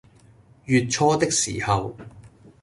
[0.65, 1.95] 月初的時候